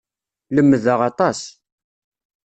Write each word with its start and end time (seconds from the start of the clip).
Lemmdeɣ 0.55 0.99
aṭas. 1.09 1.39